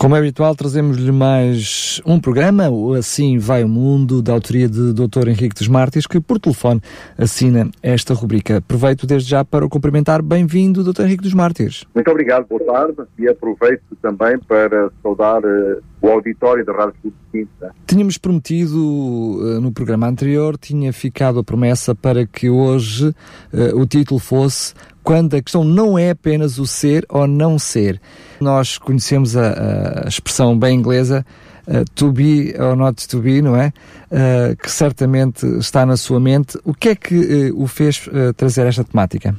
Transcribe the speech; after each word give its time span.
Como 0.00 0.16
é 0.16 0.18
habitual, 0.18 0.56
trazemos-lhe 0.56 1.12
mais 1.12 2.00
um 2.06 2.18
programa, 2.18 2.70
o 2.70 2.94
Assim 2.94 3.36
Vai 3.36 3.62
o 3.62 3.68
Mundo, 3.68 4.22
da 4.22 4.32
autoria 4.32 4.66
de 4.66 4.94
Dr. 4.94 5.28
Henrique 5.28 5.54
dos 5.54 5.68
Mártires, 5.68 6.06
que 6.06 6.18
por 6.18 6.40
telefone 6.40 6.80
assina 7.18 7.70
esta 7.82 8.14
rubrica. 8.14 8.56
Aproveito 8.56 9.06
desde 9.06 9.28
já 9.28 9.44
para 9.44 9.62
o 9.62 9.68
cumprimentar. 9.68 10.22
Bem-vindo, 10.22 10.82
Dr. 10.82 11.02
Henrique 11.02 11.24
dos 11.24 11.34
Mártires. 11.34 11.84
Muito 11.94 12.10
obrigado, 12.10 12.46
boa 12.48 12.64
tarde, 12.64 13.02
e 13.18 13.28
aproveito 13.28 13.94
também 14.00 14.38
para 14.38 14.90
saudar 15.02 15.44
uh, 15.44 15.82
o 16.00 16.08
auditório 16.08 16.64
da 16.64 16.72
Rádio 16.72 16.94
Clube 17.02 17.16
de 17.18 17.38
Quinta. 17.40 17.74
Tínhamos 17.86 18.16
prometido 18.16 18.78
uh, 18.78 19.60
no 19.60 19.70
programa 19.70 20.08
anterior, 20.08 20.56
tinha 20.56 20.94
ficado 20.94 21.40
a 21.40 21.44
promessa 21.44 21.94
para 21.94 22.26
que 22.26 22.48
hoje 22.48 23.08
uh, 23.52 23.78
o 23.78 23.84
título 23.84 24.18
fosse 24.18 24.72
quando 25.10 25.34
a 25.34 25.42
questão 25.42 25.64
não 25.64 25.98
é 25.98 26.10
apenas 26.10 26.56
o 26.60 26.64
ser 26.64 27.04
ou 27.08 27.26
não 27.26 27.58
ser. 27.58 28.00
Nós 28.40 28.78
conhecemos 28.78 29.36
a, 29.36 30.04
a 30.04 30.08
expressão 30.08 30.56
bem 30.56 30.78
inglesa 30.78 31.26
uh, 31.66 31.84
to 31.96 32.12
be 32.12 32.54
or 32.56 32.76
not 32.76 33.08
to 33.08 33.18
be, 33.18 33.42
não 33.42 33.56
é? 33.56 33.72
Uh, 34.06 34.56
que 34.56 34.70
certamente 34.70 35.44
está 35.58 35.84
na 35.84 35.96
sua 35.96 36.20
mente. 36.20 36.56
O 36.64 36.72
que 36.72 36.90
é 36.90 36.94
que 36.94 37.50
uh, 37.50 37.60
o 37.60 37.66
fez 37.66 38.08
trazer 38.36 38.68
esta 38.68 38.84
temática? 38.84 39.34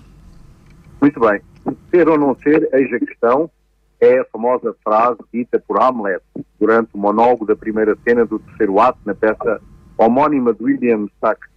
Muito 1.00 1.18
bem. 1.22 1.40
Ser 1.90 2.10
ou 2.10 2.20
não 2.20 2.36
ser, 2.44 2.68
eis 2.74 2.92
a 2.92 3.00
questão, 3.00 3.50
é 4.02 4.20
a 4.20 4.26
famosa 4.26 4.76
frase 4.84 5.20
dita 5.34 5.58
por 5.66 5.82
Hamlet 5.82 6.22
durante 6.60 6.90
o 6.94 6.98
monólogo 6.98 7.46
da 7.46 7.56
primeira 7.56 7.98
cena 8.04 8.26
do 8.26 8.40
terceiro 8.40 8.78
ato 8.78 9.00
na 9.06 9.16
peça 9.16 9.62
homónima 9.98 10.54
de 10.54 10.62
William 10.62 11.08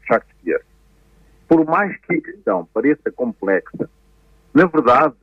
Shakespeare. 0.06 0.62
Por 1.48 1.66
mais 1.66 1.96
que 2.02 2.14
a 2.14 2.20
questão 2.20 2.68
pareça 2.72 3.10
complexa, 3.10 3.90
na 4.54 4.66
verdade, 4.66 5.16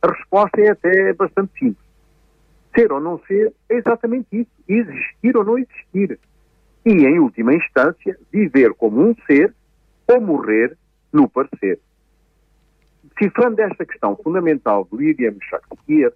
a 0.00 0.12
resposta 0.12 0.60
é 0.60 0.70
até 0.70 1.12
bastante 1.12 1.52
simples. 1.58 1.88
Ser 2.74 2.92
ou 2.92 3.00
não 3.00 3.18
ser 3.26 3.52
é 3.68 3.74
exatamente 3.74 4.28
isso. 4.30 4.50
Existir 4.68 5.36
ou 5.36 5.44
não 5.44 5.58
existir. 5.58 6.18
E, 6.86 6.90
em 6.90 7.18
última 7.18 7.52
instância, 7.54 8.16
viver 8.32 8.72
como 8.74 9.02
um 9.02 9.14
ser 9.26 9.52
ou 10.06 10.20
morrer 10.20 10.76
no 11.12 11.28
parecer. 11.28 11.80
Cifrando 13.18 13.60
esta 13.60 13.84
questão 13.84 14.16
fundamental 14.16 14.86
de 14.90 14.96
William 14.96 15.34
Shakespeare, 15.42 16.12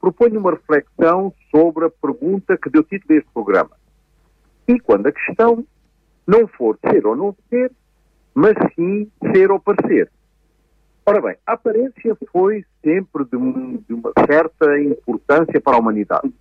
proponho 0.00 0.40
uma 0.40 0.50
reflexão 0.50 1.32
sobre 1.50 1.84
a 1.84 1.90
pergunta 1.90 2.58
que 2.58 2.70
deu 2.70 2.82
título 2.82 3.14
a 3.14 3.18
este 3.18 3.30
programa. 3.32 3.70
E 4.66 4.80
quando 4.80 5.06
a 5.06 5.12
questão 5.12 5.64
não 6.26 6.48
for 6.48 6.76
ser 6.88 7.06
ou 7.06 7.14
não 7.14 7.36
ser, 7.48 7.70
mas 8.34 8.54
sim 8.74 9.10
ser 9.32 9.50
ou 9.52 9.60
parecer. 9.60 10.10
Ora 11.06 11.20
bem, 11.20 11.36
a 11.46 11.52
aparência 11.52 12.16
foi 12.30 12.64
sempre 12.84 13.24
de, 13.24 13.36
um, 13.36 13.76
de, 13.78 13.94
uma 13.94 14.12
certa 14.26 14.78
importância 14.80 15.60
para 15.60 15.76
a 15.76 15.80
humanidade. 15.80 16.32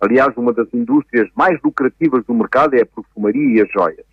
Aliás, 0.00 0.36
uma 0.36 0.52
das 0.52 0.72
indústrias 0.72 1.28
mais 1.34 1.60
lucrativas 1.62 2.24
do 2.24 2.34
mercado 2.34 2.74
é 2.74 2.82
a 2.82 2.86
perfumaria 2.86 3.58
e 3.58 3.60
as 3.60 3.70
joias. 3.70 4.06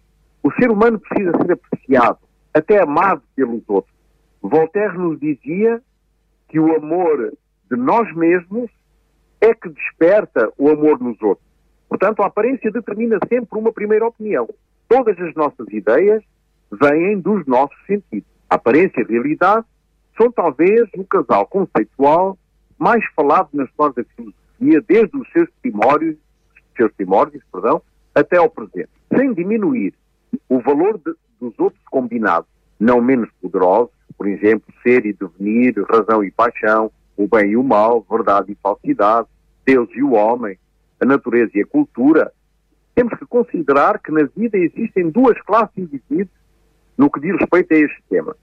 O 0.43 0.51
ser 0.53 0.69
humano 0.69 0.99
precisa 0.99 1.31
ser 1.37 1.51
apreciado, 1.51 2.19
até 2.53 2.81
amado 2.81 3.21
pelos 3.35 3.63
outros. 3.67 3.93
Voltaire 4.41 4.97
nos 4.97 5.19
dizia 5.19 5.81
que 6.47 6.59
o 6.59 6.75
amor 6.75 7.33
de 7.69 7.77
nós 7.77 8.13
mesmos 8.15 8.69
é 9.41 9.53
que 9.53 9.69
desperta 9.69 10.51
o 10.57 10.69
amor 10.69 10.99
nos 10.99 11.21
outros. 11.21 11.47
Portanto, 11.87 12.21
a 12.21 12.27
aparência 12.27 12.71
determina 12.71 13.17
sempre 13.27 13.57
uma 13.57 13.71
primeira 13.71 14.07
opinião. 14.07 14.47
Todas 14.87 15.19
as 15.19 15.33
nossas 15.35 15.67
ideias 15.69 16.23
vêm 16.71 17.19
dos 17.19 17.45
nossos 17.45 17.77
sentidos. 17.85 18.38
A 18.49 18.55
aparência 18.55 19.01
e 19.01 19.03
a 19.03 19.07
realidade 19.07 19.65
são 20.17 20.31
talvez 20.31 20.89
o 20.95 21.03
casal 21.05 21.45
conceitual 21.47 22.37
mais 22.77 23.03
falado 23.15 23.49
na 23.53 23.65
história 23.65 23.93
da 23.95 24.03
filosofia 24.15 24.81
desde 24.87 25.17
os 25.17 25.31
seus 25.31 25.49
primórdios, 25.61 26.17
seus 26.75 26.91
primórdios 26.93 27.43
perdão, 27.51 27.81
até 28.15 28.37
ao 28.37 28.49
presente, 28.49 28.89
sem 29.15 29.33
diminuir 29.33 29.93
o 30.47 30.59
valor 30.59 30.97
de, 30.97 31.13
dos 31.39 31.57
outros 31.59 31.83
combinados, 31.89 32.49
não 32.79 33.01
menos 33.01 33.29
poderosos, 33.41 33.91
por 34.17 34.27
exemplo, 34.27 34.73
ser 34.83 35.05
e 35.05 35.13
devenir, 35.13 35.75
razão 35.89 36.23
e 36.23 36.31
paixão, 36.31 36.91
o 37.15 37.27
bem 37.27 37.51
e 37.51 37.57
o 37.57 37.63
mal, 37.63 38.05
verdade 38.09 38.51
e 38.51 38.57
falsidade, 38.61 39.27
Deus 39.65 39.89
e 39.93 40.01
o 40.01 40.13
homem, 40.13 40.57
a 40.99 41.05
natureza 41.05 41.51
e 41.55 41.61
a 41.61 41.65
cultura, 41.65 42.31
temos 42.95 43.17
que 43.17 43.25
considerar 43.25 43.99
que 43.99 44.11
na 44.11 44.23
vida 44.35 44.57
existem 44.57 45.09
duas 45.09 45.39
classes 45.41 45.73
de 45.75 45.81
indivíduos 45.81 46.39
no 46.97 47.09
que 47.09 47.21
diz 47.21 47.35
respeito 47.39 47.73
a 47.73 47.77
este 47.77 48.03
tema. 48.09 48.35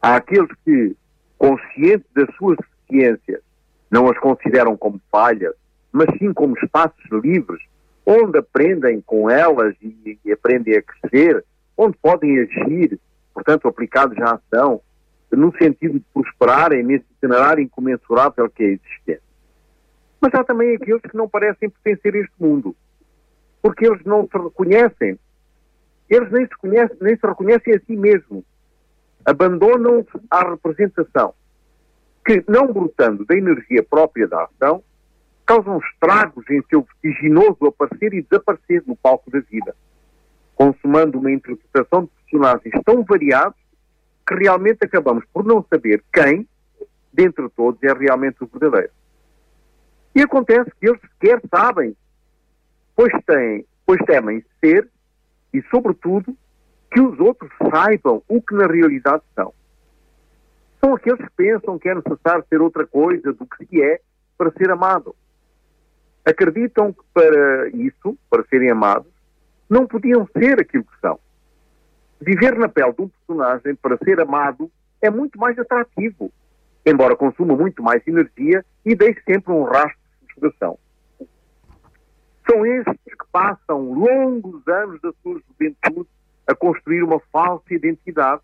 Há 0.00 0.16
aqueles 0.16 0.50
que, 0.64 0.96
conscientes 1.36 2.06
das 2.14 2.32
suas 2.36 2.56
deficiências, 2.58 3.42
não 3.90 4.08
as 4.08 4.18
consideram 4.18 4.76
como 4.76 5.00
falhas, 5.10 5.54
mas 5.92 6.06
sim 6.18 6.32
como 6.32 6.56
espaços 6.58 7.04
livres, 7.10 7.60
onde 8.06 8.38
aprendem 8.38 9.00
com 9.00 9.28
elas 9.28 9.74
e, 9.82 10.18
e 10.24 10.32
aprendem 10.32 10.76
a 10.76 10.82
crescer, 10.82 11.44
onde 11.76 11.96
podem 11.98 12.38
agir, 12.40 12.98
portanto, 13.34 13.68
aplicados 13.68 14.18
à 14.18 14.34
ação, 14.34 14.80
no 15.30 15.52
sentido 15.58 15.98
de 15.98 16.04
prosperarem 16.12 16.82
nesse 16.82 17.04
itinerário 17.16 17.62
incomensurável 17.62 18.48
que 18.48 18.62
é 18.62 18.66
a 18.66 18.70
existência. 18.70 19.22
Mas 20.20 20.34
há 20.34 20.42
também 20.42 20.74
aqueles 20.74 21.02
que 21.02 21.16
não 21.16 21.28
parecem 21.28 21.70
pertencer 21.70 22.14
a 22.14 22.24
este 22.24 22.34
mundo, 22.40 22.74
porque 23.62 23.86
eles 23.86 24.02
não 24.04 24.26
se 24.26 24.38
reconhecem 24.38 25.18
eles 26.08 26.30
nem 26.32 26.46
se, 26.46 26.56
conhecem, 26.56 26.96
nem 27.00 27.16
se 27.16 27.26
reconhecem 27.26 27.74
a 27.74 27.80
si 27.80 27.96
mesmos. 27.96 28.44
Abandonam-se 29.24 30.10
à 30.30 30.50
representação, 30.50 31.34
que, 32.24 32.42
não 32.48 32.72
brotando 32.72 33.24
da 33.24 33.36
energia 33.36 33.82
própria 33.82 34.26
da 34.26 34.44
ação, 34.44 34.82
causam 35.46 35.78
estragos 35.78 36.44
em 36.50 36.62
seu 36.68 36.82
vertiginoso 36.82 37.66
aparecer 37.66 38.12
e 38.12 38.22
desaparecer 38.22 38.82
no 38.86 38.94
palco 38.94 39.30
da 39.30 39.40
vida, 39.40 39.74
consumando 40.54 41.18
uma 41.18 41.32
interpretação 41.32 42.04
de 42.04 42.10
personagens 42.22 42.82
tão 42.84 43.02
variados 43.02 43.58
que 44.26 44.34
realmente 44.34 44.84
acabamos 44.84 45.24
por 45.32 45.44
não 45.44 45.64
saber 45.72 46.04
quem, 46.12 46.46
dentre 47.12 47.48
todos, 47.50 47.82
é 47.82 47.92
realmente 47.94 48.44
o 48.44 48.46
verdadeiro. 48.46 48.92
E 50.14 50.20
acontece 50.20 50.70
que 50.78 50.88
eles 50.88 51.00
sequer 51.00 51.40
sabem, 51.48 51.96
pois 52.94 53.12
têm, 53.24 53.64
pois 53.86 54.00
temem 54.04 54.44
ser 54.60 54.86
e, 55.54 55.62
sobretudo, 55.70 56.36
que 56.90 57.00
os 57.00 57.18
outros 57.20 57.50
saibam 57.70 58.22
o 58.28 58.40
que 58.40 58.54
na 58.54 58.66
realidade 58.66 59.22
são. 59.34 59.52
São 60.80 60.94
aqueles 60.94 61.18
que 61.18 61.32
pensam 61.36 61.78
que 61.78 61.88
é 61.88 61.94
necessário 61.94 62.44
ser 62.48 62.60
outra 62.60 62.86
coisa 62.86 63.32
do 63.32 63.46
que 63.46 63.66
se 63.66 63.82
é 63.82 64.00
para 64.36 64.52
ser 64.52 64.70
amado. 64.70 65.14
Acreditam 66.24 66.92
que 66.92 67.02
para 67.12 67.68
isso, 67.70 68.16
para 68.30 68.44
serem 68.44 68.70
amados, 68.70 69.10
não 69.68 69.86
podiam 69.86 70.26
ser 70.36 70.60
aquilo 70.60 70.84
que 70.84 71.00
são. 71.00 71.18
Viver 72.20 72.56
na 72.58 72.68
pele 72.68 72.92
de 72.92 73.02
um 73.02 73.08
personagem 73.08 73.74
para 73.76 73.98
ser 73.98 74.20
amado 74.20 74.70
é 75.00 75.10
muito 75.10 75.38
mais 75.38 75.58
atrativo, 75.58 76.32
embora 76.84 77.16
consuma 77.16 77.54
muito 77.56 77.82
mais 77.82 78.06
energia 78.06 78.64
e 78.84 78.94
deixe 78.94 79.20
sempre 79.22 79.52
um 79.52 79.64
rastro 79.64 79.98
de 80.22 80.34
frustração. 80.34 80.78
São 82.48 82.64
estes 82.64 82.94
que 83.04 83.26
passam 83.30 83.92
longos 83.92 84.66
anos 84.66 85.00
da 85.00 85.12
sua 85.22 85.40
juventude 85.48 86.08
a 86.48 86.54
construir 86.54 87.02
uma 87.02 87.20
falsa 87.30 87.74
identidade, 87.74 88.40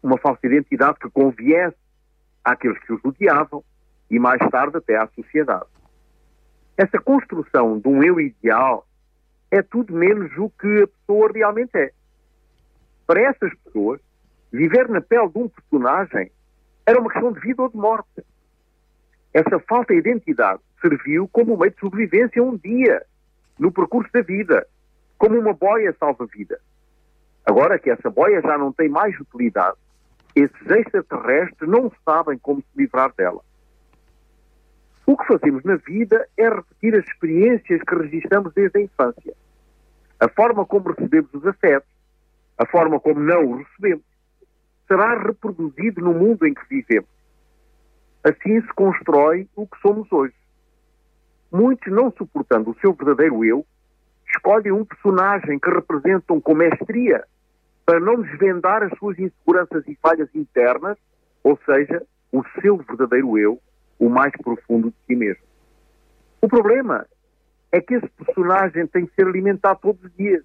uma 0.00 0.16
falsa 0.18 0.46
identidade 0.46 0.98
que 1.00 1.10
conviesse 1.10 1.76
àqueles 2.44 2.78
que 2.78 2.92
os 2.92 3.04
odiavam 3.04 3.64
e 4.08 4.20
mais 4.20 4.38
tarde 4.50 4.76
até 4.76 4.96
à 4.96 5.08
sociedade. 5.08 5.66
Essa 6.76 7.00
construção 7.00 7.80
de 7.80 7.88
um 7.88 8.02
eu 8.04 8.20
ideal 8.20 8.86
é 9.50 9.60
tudo 9.62 9.92
menos 9.92 10.30
o 10.38 10.48
que 10.48 10.82
a 10.82 10.86
pessoa 10.86 11.30
realmente 11.34 11.76
é. 11.76 11.90
Para 13.04 13.20
essas 13.20 13.52
pessoas, 13.64 14.00
viver 14.52 14.88
na 14.88 15.00
pele 15.00 15.28
de 15.28 15.38
um 15.38 15.48
personagem 15.48 16.30
era 16.86 17.00
uma 17.00 17.10
questão 17.10 17.32
de 17.32 17.40
vida 17.40 17.62
ou 17.62 17.68
de 17.68 17.76
morte. 17.76 18.24
Essa 19.34 19.58
falta 19.68 19.92
de 19.92 19.98
identidade 19.98 20.62
serviu 20.80 21.28
como 21.28 21.56
meio 21.56 21.72
de 21.72 21.80
sobrevivência 21.80 22.42
um 22.42 22.56
dia, 22.56 23.04
no 23.58 23.72
percurso 23.72 24.10
da 24.12 24.22
vida, 24.22 24.66
como 25.18 25.38
uma 25.38 25.52
boia 25.52 25.94
salva-vida. 25.98 26.60
Agora 27.44 27.78
que 27.78 27.90
essa 27.90 28.08
boia 28.08 28.40
já 28.40 28.56
não 28.56 28.72
tem 28.72 28.88
mais 28.88 29.18
utilidade, 29.18 29.76
esses 30.34 30.70
extraterrestres 30.70 31.68
não 31.68 31.90
sabem 32.04 32.38
como 32.38 32.60
se 32.60 32.68
livrar 32.76 33.12
dela. 33.14 33.40
O 35.04 35.16
que 35.16 35.26
fazemos 35.26 35.64
na 35.64 35.76
vida 35.76 36.26
é 36.36 36.48
repetir 36.48 36.94
as 36.94 37.04
experiências 37.06 37.82
que 37.82 37.94
registramos 37.94 38.52
desde 38.54 38.78
a 38.78 38.82
infância. 38.82 39.34
A 40.20 40.28
forma 40.28 40.64
como 40.64 40.92
recebemos 40.92 41.34
os 41.34 41.44
afetos, 41.44 41.90
a 42.56 42.64
forma 42.66 43.00
como 43.00 43.18
não 43.18 43.52
os 43.52 43.66
recebemos, 43.66 44.04
será 44.86 45.18
reproduzido 45.18 46.00
no 46.00 46.14
mundo 46.14 46.46
em 46.46 46.54
que 46.54 46.64
vivemos. 46.68 47.08
Assim 48.22 48.60
se 48.60 48.72
constrói 48.74 49.48
o 49.56 49.66
que 49.66 49.80
somos 49.80 50.10
hoje. 50.12 50.34
Muitos, 51.50 51.92
não 51.92 52.12
suportando 52.12 52.70
o 52.70 52.76
seu 52.80 52.94
verdadeiro 52.94 53.44
eu, 53.44 53.66
escolhem 54.28 54.72
um 54.72 54.84
personagem 54.84 55.58
que 55.58 55.68
representam 55.68 56.40
com 56.40 56.54
mestria 56.54 57.24
para 57.92 58.00
não 58.00 58.22
desvendar 58.22 58.82
as 58.82 58.98
suas 58.98 59.18
inseguranças 59.18 59.86
e 59.86 59.94
falhas 59.96 60.34
internas, 60.34 60.96
ou 61.44 61.58
seja, 61.66 62.02
o 62.32 62.42
seu 62.58 62.78
verdadeiro 62.78 63.36
eu, 63.36 63.60
o 63.98 64.08
mais 64.08 64.32
profundo 64.42 64.88
de 64.88 64.96
si 65.06 65.14
mesmo. 65.14 65.42
O 66.40 66.48
problema 66.48 67.06
é 67.70 67.82
que 67.82 67.92
esse 67.92 68.08
personagem 68.08 68.86
tem 68.86 69.04
que 69.04 69.14
ser 69.14 69.26
alimentado 69.26 69.78
todos 69.82 70.02
os 70.04 70.16
dias, 70.16 70.42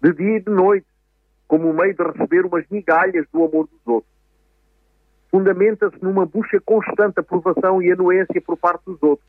de 0.00 0.12
dia 0.12 0.36
e 0.36 0.40
de 0.40 0.48
noite, 0.48 0.86
como 1.48 1.72
meio 1.72 1.92
de 1.92 2.04
receber 2.04 2.46
umas 2.46 2.64
migalhas 2.70 3.26
do 3.32 3.44
amor 3.44 3.66
dos 3.66 3.84
outros. 3.84 4.12
Fundamenta-se 5.28 6.00
numa 6.00 6.24
busca 6.24 6.60
constante 6.60 7.18
aprovação 7.18 7.82
e 7.82 7.90
anuência 7.90 8.40
por 8.42 8.56
parte 8.56 8.84
dos 8.84 9.02
outros. 9.02 9.28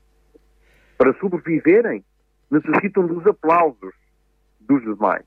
Para 0.96 1.12
sobreviverem, 1.16 2.06
necessitam 2.52 3.08
dos 3.08 3.26
aplausos 3.26 3.96
dos 4.60 4.84
demais. 4.84 5.26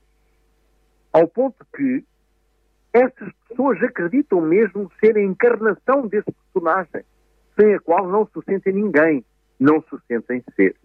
Ao 1.11 1.27
ponto 1.27 1.65
que 1.75 2.05
essas 2.93 3.31
pessoas 3.47 3.81
acreditam 3.83 4.41
mesmo 4.41 4.91
ser 4.99 5.17
a 5.17 5.23
encarnação 5.23 6.07
desse 6.07 6.31
personagem, 6.31 7.03
sem 7.59 7.75
a 7.75 7.79
qual 7.79 8.07
não 8.07 8.25
se 8.25 8.41
sentem 8.45 8.73
ninguém, 8.73 9.23
não 9.59 9.81
se 9.81 9.97
sentem 10.07 10.43
ser. 10.55 10.75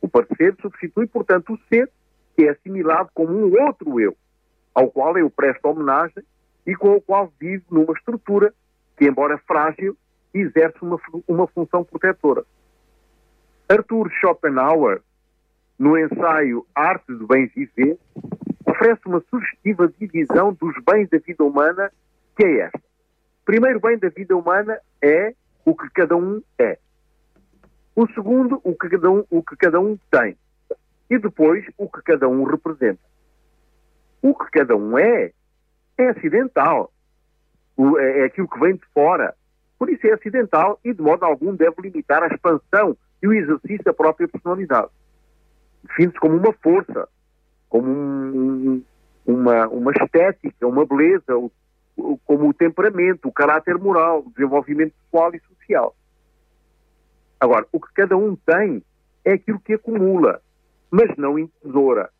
O 0.00 0.08
parecer 0.08 0.54
substitui, 0.60 1.06
portanto, 1.06 1.54
o 1.54 1.58
ser, 1.68 1.90
que 2.36 2.44
é 2.44 2.50
assimilado 2.50 3.10
como 3.14 3.32
um 3.32 3.62
outro 3.62 4.00
eu, 4.00 4.16
ao 4.74 4.90
qual 4.90 5.16
eu 5.16 5.30
presto 5.30 5.66
homenagem 5.66 6.22
e 6.66 6.74
com 6.74 6.94
o 6.94 7.00
qual 7.00 7.32
vivo 7.40 7.64
numa 7.70 7.92
estrutura 7.92 8.52
que, 8.96 9.06
embora 9.06 9.38
frágil, 9.38 9.96
exerce 10.32 10.78
uma, 10.82 10.98
uma 11.26 11.46
função 11.48 11.84
protetora. 11.84 12.44
Arthur 13.68 14.10
Schopenhauer, 14.20 15.00
no 15.78 15.98
ensaio 15.98 16.66
Arte 16.74 17.12
do 17.12 17.26
Bem 17.26 17.46
Viver, 17.46 17.98
oferece 18.80 19.02
uma 19.04 19.22
sugestiva 19.28 19.92
divisão 19.98 20.54
dos 20.54 20.74
bens 20.82 21.08
da 21.10 21.18
vida 21.18 21.44
humana, 21.44 21.92
que 22.34 22.44
é 22.44 22.60
esta. 22.60 22.78
O 22.78 23.44
primeiro 23.44 23.78
bem 23.78 23.98
da 23.98 24.08
vida 24.08 24.34
humana 24.34 24.80
é 25.02 25.34
o 25.64 25.74
que 25.74 25.90
cada 25.90 26.16
um 26.16 26.42
é. 26.58 26.78
O 27.94 28.06
segundo, 28.12 28.58
o 28.64 28.74
que 28.74 28.88
cada 28.88 29.10
um, 29.10 29.24
o 29.28 29.42
que 29.42 29.56
cada 29.56 29.78
um 29.78 29.98
tem. 30.10 30.36
E 31.10 31.18
depois, 31.18 31.66
o 31.76 31.88
que 31.88 32.02
cada 32.02 32.26
um 32.26 32.44
representa. 32.44 33.00
O 34.22 34.34
que 34.34 34.50
cada 34.50 34.76
um 34.76 34.96
é, 34.96 35.32
é 35.98 36.08
acidental. 36.08 36.90
O, 37.76 37.98
é, 37.98 38.20
é 38.20 38.24
aquilo 38.24 38.48
que 38.48 38.60
vem 38.60 38.76
de 38.76 38.86
fora. 38.94 39.34
Por 39.78 39.90
isso 39.90 40.06
é 40.06 40.12
acidental 40.12 40.78
e, 40.84 40.94
de 40.94 41.02
modo 41.02 41.24
algum, 41.24 41.54
deve 41.54 41.82
limitar 41.82 42.22
a 42.22 42.28
expansão 42.28 42.96
e 43.22 43.28
o 43.28 43.34
exercício 43.34 43.84
da 43.84 43.92
própria 43.92 44.28
personalidade. 44.28 44.88
Define-se 45.84 46.18
como 46.18 46.36
uma 46.36 46.52
força, 46.62 47.08
como 47.70 47.88
um, 47.88 48.82
uma, 49.24 49.66
uma 49.68 49.92
estética, 49.92 50.66
uma 50.66 50.84
beleza, 50.84 51.32
como 52.26 52.48
o 52.48 52.54
temperamento, 52.54 53.28
o 53.28 53.32
caráter 53.32 53.78
moral, 53.78 54.24
o 54.26 54.30
desenvolvimento 54.30 54.92
pessoal 55.04 55.34
e 55.34 55.40
social. 55.40 55.94
Agora, 57.38 57.66
o 57.72 57.80
que 57.80 57.92
cada 57.94 58.16
um 58.16 58.36
tem 58.36 58.82
é 59.24 59.32
aquilo 59.32 59.60
que 59.60 59.74
acumula, 59.74 60.42
mas 60.90 61.16
não 61.16 61.36
tesoura. 61.62 62.10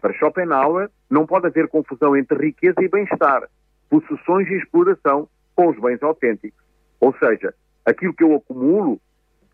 Para 0.00 0.12
Schopenhauer, 0.12 0.90
não 1.10 1.26
pode 1.26 1.46
haver 1.46 1.68
confusão 1.68 2.16
entre 2.16 2.46
riqueza 2.46 2.80
e 2.80 2.88
bem-estar, 2.88 3.48
possessões 3.88 4.46
e 4.48 4.54
exploração 4.54 5.28
com 5.54 5.68
os 5.68 5.80
bens 5.80 6.02
autênticos. 6.02 6.62
Ou 7.00 7.16
seja, 7.18 7.54
aquilo 7.84 8.12
que 8.12 8.22
eu 8.22 8.34
acumulo 8.34 9.00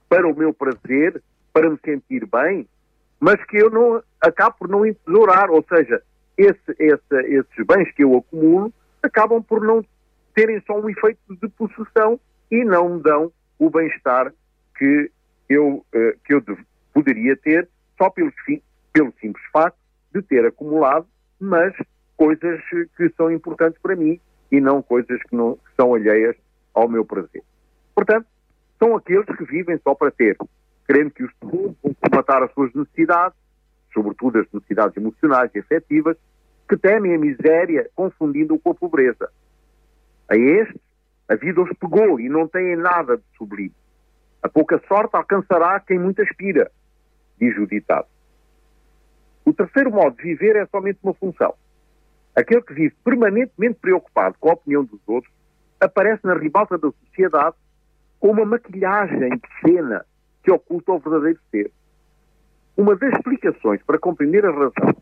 para 0.09 0.27
o 0.27 0.37
meu 0.37 0.53
prazer, 0.53 1.23
para 1.53 1.71
me 1.71 1.79
sentir 1.85 2.27
bem, 2.27 2.67
mas 3.23 3.41
que 3.45 3.57
eu 3.57 3.71
não 3.71 4.03
acabo 4.21 4.57
por 4.59 4.69
não 4.69 4.85
entesourar. 4.85 5.49
Ou 5.49 5.65
seja, 5.69 6.03
esse, 6.37 6.59
esse, 6.77 7.15
esses 7.29 7.67
bens 7.67 7.89
que 7.93 8.03
eu 8.03 8.17
acumulo 8.17 8.75
acabam 9.01 9.41
por 9.41 9.61
não 9.65 9.85
terem 10.35 10.61
só 10.67 10.75
um 10.75 10.91
efeito 10.91 11.21
de 11.41 11.49
possessão 11.51 12.19
e 12.51 12.65
não 12.65 12.97
me 12.97 13.03
dão 13.03 13.33
o 13.61 13.71
bem-estar 13.71 14.33
que 14.77 15.09
eu, 15.49 15.87
uh, 15.95 16.19
que 16.25 16.35
eu 16.35 16.43
poderia 16.93 17.37
ter 17.37 17.69
só 17.97 18.11
pelo, 18.11 18.33
pelo 18.93 19.15
simples 19.21 19.45
facto 19.53 19.79
de 20.13 20.21
ter 20.21 20.45
acumulado, 20.45 21.07
mas 21.39 21.73
coisas 22.17 22.61
que 22.97 23.09
são 23.17 23.31
importantes 23.31 23.81
para 23.81 23.95
mim 23.95 24.19
e 24.51 24.61
não 24.61 24.83
coisas 24.83 25.23
que, 25.23 25.37
não, 25.37 25.55
que 25.55 25.71
são 25.77 25.95
alheias 25.95 26.35
ao 26.75 26.89
meu 26.89 27.05
prazer. 27.05 27.45
Portanto, 27.95 28.27
são 28.81 28.97
aqueles 28.97 29.27
que 29.27 29.45
vivem 29.45 29.79
só 29.85 29.95
para 29.95 30.11
ter, 30.11 30.37
querendo 30.87 31.11
que 31.11 31.25
os 31.25 31.33
segundos 31.39 31.77
vão 31.83 31.95
matar 32.13 32.43
as 32.43 32.53
suas 32.53 32.73
necessidades, 32.75 33.37
sobretudo 33.93 34.39
as 34.39 34.47
necessidades 34.53 34.97
emocionais 34.97 35.51
e 35.55 35.59
afetivas, 35.59 36.17
que 36.69 36.77
temem 36.77 37.15
a 37.15 37.19
miséria, 37.19 37.91
confundindo-o 37.95 38.59
com 38.59 38.71
a 38.71 38.75
pobreza. 38.75 39.31
A 40.29 40.37
estes, 40.37 40.81
a 41.29 41.35
vida 41.35 41.61
os 41.61 41.71
pegou 41.79 42.19
e 42.19 42.29
não 42.29 42.49
têm 42.49 42.77
nada 42.77 43.17
de 43.17 43.25
sublime. 43.37 43.75
A 44.43 44.49
pouca 44.49 44.81
sorte 44.89 45.15
alcançará 45.15 45.79
quem 45.81 45.99
muito 45.99 46.21
aspira, 46.23 46.71
diz 47.39 47.57
o 47.59 47.67
ditado. 47.67 48.07
O 49.45 49.53
terceiro 49.53 49.91
modo 49.91 50.17
de 50.17 50.23
viver 50.23 50.57
é 50.57 50.67
somente 50.67 50.99
uma 51.03 51.15
função. 51.15 51.55
Aquele 52.35 52.63
que 52.63 52.73
vive 52.73 52.95
permanentemente 53.05 53.79
preocupado 53.81 54.37
com 54.41 54.51
a 54.51 54.55
opinião 54.55 54.85
dos 54.85 55.01
outros 55.07 55.33
aparece 55.81 56.25
na 56.25 56.35
ribalta 56.35 56.79
da 56.79 56.91
sociedade 56.91 57.57
com 58.19 58.31
uma 58.31 58.45
maquilhagem 58.45 59.31
de 59.31 59.61
cena 59.61 60.07
que 60.43 60.51
oculta 60.51 60.93
o 60.93 60.99
verdadeiro 60.99 61.39
ser. 61.51 61.71
Uma 62.77 62.97
das 62.97 63.13
explicações 63.13 63.83
para 63.83 63.99
compreender 63.99 64.45
a 64.45 64.51
razão 64.51 64.95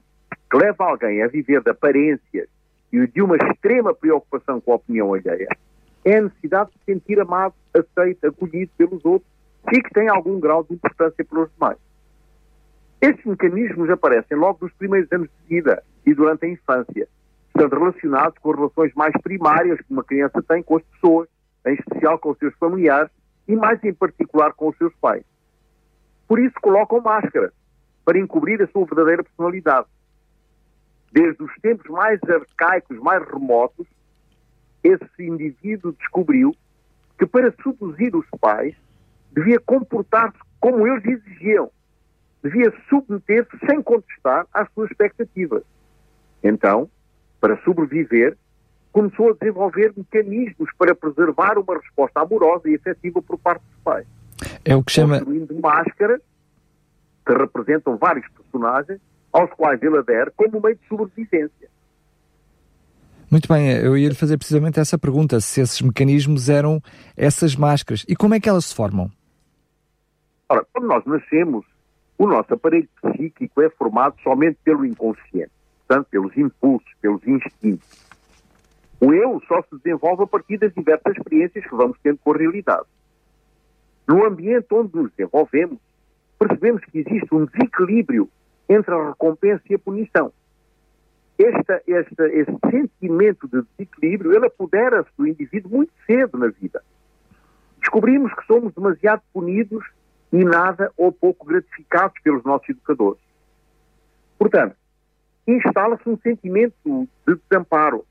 que 0.50 0.56
leva 0.56 0.84
alguém 0.84 1.22
a 1.22 1.28
viver 1.28 1.62
de 1.62 1.70
aparências 1.70 2.48
e 2.92 3.06
de 3.06 3.22
uma 3.22 3.36
extrema 3.36 3.94
preocupação 3.94 4.60
com 4.60 4.72
a 4.72 4.76
opinião 4.76 5.14
alheia 5.14 5.48
é 6.04 6.16
a 6.16 6.22
necessidade 6.22 6.70
de 6.70 6.78
se 6.78 6.84
sentir 6.86 7.20
amado, 7.20 7.54
aceito, 7.74 8.26
acolhido 8.26 8.72
pelos 8.76 9.04
outros 9.04 9.30
e 9.72 9.82
que 9.82 9.90
tem 9.90 10.08
algum 10.08 10.40
grau 10.40 10.64
de 10.64 10.74
importância 10.74 11.24
pelos 11.24 11.50
demais. 11.52 11.78
Estes 13.00 13.24
mecanismos 13.24 13.88
aparecem 13.88 14.36
logo 14.36 14.58
nos 14.62 14.72
primeiros 14.74 15.10
anos 15.12 15.28
de 15.28 15.54
vida 15.54 15.82
e 16.04 16.14
durante 16.14 16.44
a 16.44 16.48
infância, 16.48 17.08
estando 17.48 17.78
relacionados 17.78 18.38
com 18.38 18.50
as 18.50 18.56
relações 18.56 18.94
mais 18.94 19.12
primárias 19.22 19.78
que 19.78 19.92
uma 19.92 20.04
criança 20.04 20.42
tem 20.42 20.62
com 20.62 20.76
as 20.76 20.82
pessoas, 20.82 21.28
em 21.66 21.74
especial 21.74 22.18
com 22.18 22.30
os 22.30 22.38
seus 22.38 22.54
familiares 22.56 23.10
e 23.46 23.54
mais 23.54 23.82
em 23.84 23.92
particular 23.92 24.52
com 24.54 24.68
os 24.68 24.76
seus 24.76 24.94
pais. 24.96 25.24
Por 26.30 26.38
isso 26.38 26.54
colocam 26.62 27.00
máscara 27.00 27.52
para 28.04 28.16
encobrir 28.16 28.62
a 28.62 28.66
sua 28.68 28.86
verdadeira 28.86 29.24
personalidade. 29.24 29.88
Desde 31.10 31.42
os 31.42 31.52
tempos 31.60 31.90
mais 31.90 32.20
arcaicos, 32.22 32.96
mais 33.00 33.28
remotos, 33.28 33.84
esse 34.84 35.24
indivíduo 35.24 35.90
descobriu 35.98 36.54
que 37.18 37.26
para 37.26 37.52
seduzir 37.60 38.14
os 38.14 38.24
pais 38.40 38.76
devia 39.32 39.58
comportar-se 39.58 40.38
como 40.60 40.86
eles 40.86 41.04
exigiam, 41.04 41.68
devia 42.44 42.72
submeter-se 42.88 43.58
sem 43.66 43.82
contestar 43.82 44.46
às 44.54 44.72
suas 44.72 44.88
expectativas. 44.88 45.64
Então, 46.44 46.88
para 47.40 47.60
sobreviver, 47.64 48.38
começou 48.92 49.30
a 49.30 49.34
desenvolver 49.34 49.92
mecanismos 49.96 50.70
para 50.78 50.94
preservar 50.94 51.58
uma 51.58 51.76
resposta 51.76 52.20
amorosa 52.20 52.70
e 52.70 52.74
efetiva 52.74 53.20
por 53.20 53.36
parte 53.36 53.64
dos 53.64 53.82
pais. 53.82 54.06
É 54.64 54.76
o 54.76 54.82
que 54.82 54.92
chama. 54.92 55.20
Máscaras 55.62 56.20
que 57.24 57.32
representam 57.32 57.96
vários 57.96 58.26
personagens 58.28 59.00
aos 59.32 59.50
quais 59.52 59.82
ele 59.82 59.98
adere 59.98 60.30
como 60.36 60.60
meio 60.60 60.76
de 60.76 60.86
sobrevivência. 60.88 61.68
Muito 63.30 63.46
bem, 63.46 63.70
eu 63.70 63.96
ia 63.96 64.08
lhe 64.08 64.14
fazer 64.14 64.36
precisamente 64.36 64.80
essa 64.80 64.98
pergunta: 64.98 65.40
se 65.40 65.60
esses 65.60 65.80
mecanismos 65.80 66.48
eram 66.48 66.82
essas 67.16 67.54
máscaras 67.54 68.04
e 68.08 68.16
como 68.16 68.34
é 68.34 68.40
que 68.40 68.48
elas 68.48 68.66
se 68.66 68.74
formam? 68.74 69.10
Ora, 70.48 70.66
quando 70.72 70.88
nós 70.88 71.04
nascemos, 71.06 71.64
o 72.18 72.26
nosso 72.26 72.52
aparelho 72.52 72.88
psíquico 73.00 73.62
é 73.62 73.70
formado 73.70 74.16
somente 74.22 74.58
pelo 74.64 74.84
inconsciente, 74.84 75.52
portanto, 75.86 76.08
pelos 76.10 76.36
impulsos, 76.36 76.92
pelos 77.00 77.24
instintos. 77.24 77.88
O 79.00 79.14
eu 79.14 79.40
só 79.46 79.62
se 79.62 79.76
desenvolve 79.82 80.24
a 80.24 80.26
partir 80.26 80.58
das 80.58 80.74
diversas 80.74 81.16
experiências 81.16 81.64
que 81.64 81.74
vamos 81.74 81.96
tendo 82.02 82.18
com 82.18 82.32
a 82.32 82.36
realidade. 82.36 82.86
No 84.10 84.26
ambiente 84.26 84.66
onde 84.72 84.94
nos 84.94 85.10
desenvolvemos, 85.12 85.78
percebemos 86.38 86.84
que 86.84 86.98
existe 86.98 87.34
um 87.34 87.44
desequilíbrio 87.46 88.28
entre 88.68 88.94
a 88.94 89.08
recompensa 89.10 89.62
e 89.70 89.74
a 89.74 89.78
punição 89.78 90.32
esta, 91.42 91.82
esta, 91.86 92.26
este 92.28 92.58
sentimento 92.70 93.48
de 93.48 93.62
desequilíbrio, 93.62 94.34
ele 94.34 94.46
apodera-se 94.46 95.08
do 95.16 95.26
indivíduo 95.26 95.70
muito 95.70 95.92
cedo 96.06 96.36
na 96.38 96.48
vida. 96.48 96.82
Descobrimos 97.78 98.32
que 98.34 98.46
somos 98.46 98.74
demasiado 98.74 99.22
punidos 99.32 99.84
e 100.32 100.44
nada 100.44 100.92
ou 100.96 101.10
pouco 101.10 101.46
gratificados 101.46 102.20
pelos 102.22 102.44
nossos 102.44 102.68
educadores. 102.68 103.22
Portanto, 104.38 104.76
instala-se 105.46 106.08
um 106.08 106.18
sentimento 106.18 107.08
de 107.26 107.40
desamparo. 107.48 108.04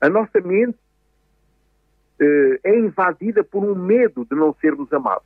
A 0.00 0.08
nossa 0.08 0.40
mente 0.40 0.78
é 2.64 2.78
invadida 2.78 3.42
por 3.42 3.64
um 3.64 3.74
medo 3.74 4.24
de 4.24 4.36
não 4.36 4.54
sermos 4.60 4.92
amados. 4.92 5.24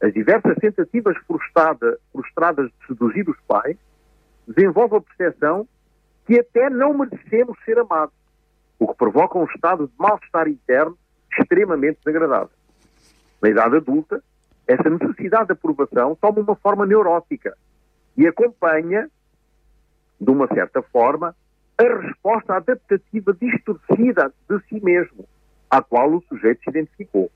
As 0.00 0.12
diversas 0.12 0.56
tentativas 0.56 1.16
frustradas, 1.26 1.98
frustradas 2.12 2.70
de 2.70 2.86
seduzir 2.86 3.28
os 3.28 3.38
pais 3.46 3.76
desenvolvem 4.46 4.98
a 4.98 5.02
percepção 5.02 5.68
que 6.26 6.38
até 6.38 6.70
não 6.70 6.94
merecemos 6.94 7.58
ser 7.64 7.78
amados, 7.78 8.14
o 8.78 8.88
que 8.88 8.96
provoca 8.96 9.38
um 9.38 9.44
estado 9.44 9.88
de 9.88 9.92
mal-estar 9.98 10.48
interno 10.48 10.96
extremamente 11.38 11.98
desagradável. 12.04 12.50
Na 13.42 13.48
idade 13.48 13.76
adulta, 13.76 14.22
essa 14.66 14.88
necessidade 14.88 15.46
de 15.46 15.52
aprovação 15.52 16.14
toma 16.14 16.40
uma 16.40 16.56
forma 16.56 16.86
neurótica 16.86 17.56
e 18.16 18.26
acompanha, 18.26 19.10
de 20.20 20.30
uma 20.30 20.46
certa 20.48 20.82
forma, 20.82 21.34
a 21.78 21.82
resposta 21.82 22.54
adaptativa 22.54 23.34
distorcida 23.34 24.32
de 24.48 24.60
si 24.68 24.82
mesmo, 24.84 25.26
à 25.70 25.80
qual 25.80 26.12
o 26.12 26.22
sujeito 26.22 26.62
se 26.62 26.70
identificou. 26.70 27.30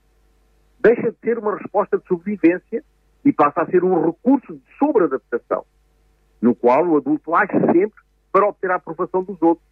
Deixa 0.80 1.12
de 1.12 1.18
ser 1.22 1.38
uma 1.38 1.56
resposta 1.56 1.96
de 1.98 2.06
sobrevivência 2.06 2.84
e 3.24 3.32
passa 3.32 3.62
a 3.62 3.66
ser 3.66 3.84
um 3.84 4.04
recurso 4.04 4.54
de 4.54 4.62
sobreadaptação, 4.78 5.64
no 6.42 6.54
qual 6.54 6.86
o 6.86 6.96
adulto 6.96 7.34
age 7.34 7.52
sempre 7.72 8.02
para 8.32 8.46
obter 8.46 8.70
a 8.70 8.74
aprovação 8.74 9.22
dos 9.22 9.40
outros, 9.40 9.66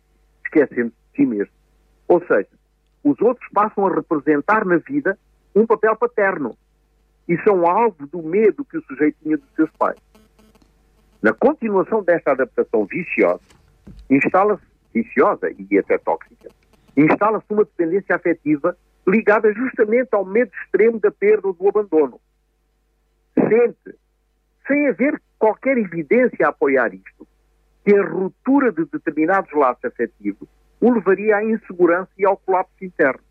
esquecendo 0.45 0.91
de 0.91 1.17
si 1.17 1.27
mesmo. 1.27 1.53
Ou 2.09 2.25
seja, 2.27 2.49
os 3.03 3.21
outros 3.21 3.47
passam 3.53 3.87
a 3.87 3.95
representar 3.95 4.65
na 4.65 4.77
vida 4.77 5.19
um 5.55 5.67
papel 5.67 5.97
paterno 5.97 6.57
e 7.29 7.37
são 7.43 7.67
alvo 7.67 8.07
do 8.07 8.23
medo 8.23 8.65
que 8.65 8.79
o 8.79 8.85
sujeito 8.85 9.19
tinha 9.23 9.37
dos 9.37 9.55
seus 9.55 9.71
pais. 9.73 9.99
Na 11.21 11.33
continuação 11.33 12.03
desta 12.03 12.33
adaptação 12.33 12.85
viciosa, 12.85 13.43
instala-se, 14.11 14.63
viciosa 14.93 15.51
e 15.59 15.79
até 15.79 15.99
tóxica, 15.99 16.49
instala-se 16.97 17.47
uma 17.51 17.65
dependência 17.65 18.15
afetiva 18.15 18.77
ligada 19.07 19.53
justamente 19.53 20.09
ao 20.13 20.25
medo 20.25 20.51
extremo 20.63 21.01
da 21.01 21.11
perda 21.11 21.49
ou 21.49 21.53
do 21.53 21.69
abandono. 21.69 22.21
Sente, 23.35 23.99
sem 24.67 24.89
haver 24.89 25.21
qualquer 25.39 25.77
evidência 25.79 26.47
a 26.47 26.51
apoiar 26.51 26.95
isto, 26.95 27.27
que 27.85 27.95
a 27.95 28.05
ruptura 28.05 28.71
de 28.71 28.85
determinados 28.85 29.53
laços 29.53 29.85
afetivos 29.85 30.49
o 30.81 30.93
levaria 30.93 31.37
à 31.37 31.45
insegurança 31.45 32.11
e 32.19 32.25
ao 32.25 32.37
colapso 32.37 32.85
interno. 32.85 33.23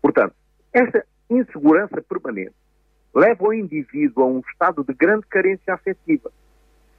Portanto, 0.00 0.34
esta 0.72 1.04
insegurança 1.28 2.00
permanente 2.02 2.54
leva 3.14 3.44
o 3.44 3.52
indivíduo 3.52 4.24
a 4.24 4.26
um 4.26 4.40
estado 4.40 4.84
de 4.84 4.92
grande 4.92 5.26
carência 5.26 5.74
afetiva, 5.74 6.30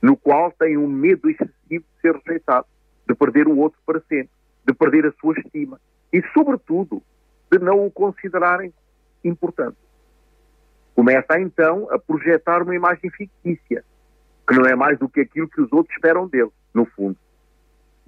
no 0.02 0.16
qual 0.16 0.52
tem 0.52 0.78
um 0.78 0.88
medo 0.88 1.30
excessivo 1.30 1.84
de 1.84 2.02
ser 2.02 2.16
rejeitado, 2.16 2.68
de 3.08 3.16
perder 3.16 3.48
o 3.48 3.58
outro 3.58 3.80
para 3.86 4.00
sempre, 4.02 4.30
de 4.66 4.74
perder 4.74 5.06
a 5.06 5.14
sua 5.20 5.38
estima 5.40 5.80
e, 6.12 6.22
sobretudo, 6.34 7.02
de 7.52 7.60
não 7.60 7.86
o 7.86 7.92
considerarem 7.92 8.74
importante. 9.24 9.78
Começa 10.96 11.40
então 11.40 11.88
a 11.92 12.00
projetar 12.00 12.64
uma 12.64 12.76
imagem 12.76 13.10
fictícia, 13.10 13.84
que 14.48 14.56
não 14.56 14.66
é 14.66 14.76
mais 14.76 14.98
do 14.98 15.10
que 15.10 15.22
aquilo 15.22 15.50
que 15.50 15.62
os 15.62 15.72
outros 15.74 15.94
esperam 15.96 16.28
dele, 16.28 16.52
no 16.74 16.86
fundo. 16.86 17.18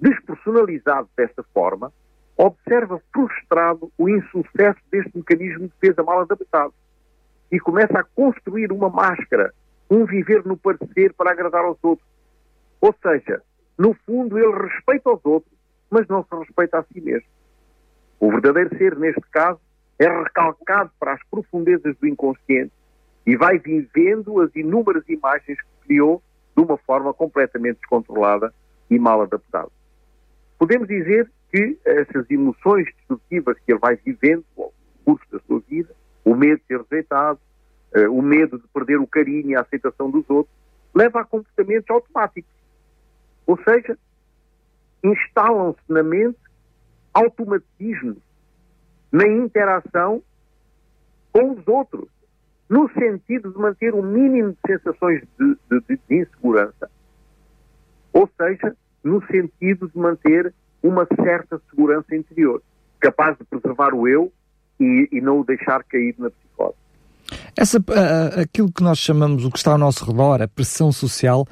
Despersonalizado 0.00 1.08
desta 1.16 1.42
forma, 1.52 1.92
observa 2.36 3.00
frustrado 3.12 3.92
o 3.98 4.08
insucesso 4.08 4.80
deste 4.90 5.16
mecanismo 5.16 5.66
de 5.66 5.72
defesa 5.80 6.02
mal 6.02 6.20
adaptado 6.20 6.72
e 7.50 7.58
começa 7.58 7.98
a 7.98 8.04
construir 8.04 8.70
uma 8.70 8.88
máscara, 8.88 9.52
um 9.90 10.04
viver 10.04 10.44
no 10.46 10.56
parecer 10.56 11.12
para 11.14 11.32
agradar 11.32 11.64
aos 11.64 11.78
outros. 11.82 12.06
Ou 12.80 12.94
seja, 13.02 13.42
no 13.76 13.94
fundo, 14.06 14.38
ele 14.38 14.68
respeita 14.68 15.10
os 15.10 15.20
outros, 15.24 15.57
mas 15.90 16.06
não 16.08 16.22
se 16.22 16.34
respeita 16.36 16.78
a 16.78 16.82
si 16.84 17.00
mesmo. 17.00 17.28
O 18.20 18.30
verdadeiro 18.30 18.76
ser, 18.76 18.96
neste 18.96 19.20
caso, 19.30 19.60
é 19.98 20.08
recalcado 20.08 20.90
para 20.98 21.14
as 21.14 21.20
profundezas 21.30 21.96
do 21.96 22.06
inconsciente 22.06 22.72
e 23.26 23.36
vai 23.36 23.58
vivendo 23.58 24.40
as 24.40 24.54
inúmeras 24.54 25.08
imagens 25.08 25.60
que 25.60 25.86
criou 25.86 26.22
de 26.56 26.62
uma 26.62 26.76
forma 26.78 27.12
completamente 27.12 27.78
descontrolada 27.80 28.52
e 28.90 28.98
mal 28.98 29.22
adaptada. 29.22 29.70
Podemos 30.58 30.88
dizer 30.88 31.30
que 31.52 31.78
essas 31.84 32.28
emoções 32.30 32.86
destrutivas 32.96 33.56
que 33.60 33.72
ele 33.72 33.78
vai 33.78 33.96
vivendo 33.96 34.44
ao 34.56 34.72
curso 35.04 35.24
da 35.30 35.38
sua 35.40 35.60
vida, 35.68 35.94
o 36.24 36.34
medo 36.34 36.60
de 36.60 36.66
ser 36.66 36.80
rejeitado, 36.80 37.38
uh, 37.94 38.12
o 38.12 38.22
medo 38.22 38.58
de 38.58 38.66
perder 38.68 38.98
o 38.98 39.06
carinho 39.06 39.50
e 39.50 39.56
a 39.56 39.60
aceitação 39.60 40.10
dos 40.10 40.28
outros, 40.28 40.54
leva 40.94 41.20
a 41.20 41.24
comportamentos 41.24 41.88
automáticos. 41.90 42.50
Ou 43.46 43.58
seja, 43.62 43.96
instalam-se 45.02 45.80
na 45.88 46.02
mente 46.02 46.38
automatismos 47.14 48.18
na 49.10 49.26
interação 49.26 50.22
com 51.32 51.52
os 51.52 51.66
outros, 51.66 52.08
no 52.68 52.90
sentido 52.92 53.50
de 53.52 53.58
manter 53.58 53.94
o 53.94 54.02
mínimo 54.02 54.52
de 54.52 54.58
sensações 54.66 55.22
de, 55.38 55.56
de, 55.70 56.00
de 56.08 56.22
insegurança. 56.22 56.90
Ou 58.12 58.28
seja, 58.36 58.76
no 59.02 59.24
sentido 59.26 59.88
de 59.88 59.98
manter 59.98 60.52
uma 60.82 61.06
certa 61.24 61.60
segurança 61.70 62.14
interior, 62.14 62.62
capaz 63.00 63.36
de 63.38 63.44
preservar 63.44 63.94
o 63.94 64.06
eu 64.06 64.32
e, 64.78 65.08
e 65.10 65.20
não 65.20 65.40
o 65.40 65.44
deixar 65.44 65.82
cair 65.84 66.14
na 66.18 66.30
psicose. 66.30 66.76
Essa, 67.56 67.78
uh, 67.78 68.40
aquilo 68.40 68.72
que 68.72 68.82
nós 68.82 68.98
chamamos, 68.98 69.44
o 69.44 69.50
que 69.50 69.58
está 69.58 69.72
ao 69.72 69.78
nosso 69.78 70.04
redor, 70.04 70.42
a 70.42 70.48
pressão 70.48 70.92
social, 70.92 71.46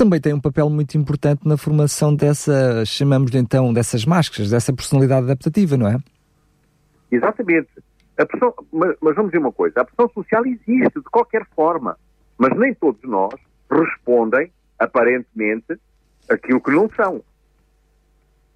também 0.00 0.18
tem 0.18 0.32
um 0.32 0.40
papel 0.40 0.70
muito 0.70 0.96
importante 0.96 1.46
na 1.46 1.58
formação 1.58 2.14
dessa, 2.14 2.86
chamamos-lhe 2.86 3.36
então, 3.36 3.70
dessas 3.70 4.06
máscaras, 4.06 4.48
dessa 4.48 4.72
personalidade 4.72 5.24
adaptativa, 5.24 5.76
não 5.76 5.86
é? 5.86 5.98
Exatamente. 7.12 7.68
Pressão, 8.16 8.54
mas, 8.72 8.96
mas 8.98 9.14
vamos 9.14 9.30
dizer 9.30 9.42
uma 9.42 9.52
coisa, 9.52 9.82
a 9.82 9.84
pressão 9.84 10.08
social 10.14 10.46
existe 10.46 10.94
de 10.94 11.10
qualquer 11.10 11.46
forma, 11.54 11.98
mas 12.38 12.56
nem 12.56 12.72
todos 12.72 13.02
nós 13.02 13.34
respondem, 13.70 14.50
aparentemente, 14.78 15.78
aquilo 16.30 16.62
que 16.62 16.70
não 16.70 16.88
são. 16.96 17.22